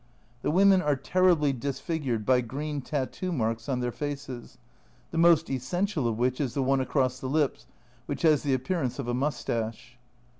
The 0.41 0.49
women 0.49 0.81
are 0.81 0.95
terribly 0.95 1.53
disfigured 1.53 2.25
by 2.25 2.41
green 2.41 2.81
tattoo 2.81 3.31
marks 3.31 3.69
on 3.69 3.81
their 3.81 3.91
faces, 3.91 4.57
the 5.11 5.19
most 5.19 5.47
essential 5.47 6.07
of 6.07 6.17
which 6.17 6.41
is 6.41 6.55
the 6.55 6.63
one 6.63 6.81
across 6.81 7.19
the 7.19 7.29
lips, 7.29 7.67
which 8.07 8.23
has 8.23 8.41
the 8.41 8.55
appearance 8.55 8.97
of 8.97 9.07
a 9.07 9.13
moustache. 9.13 9.99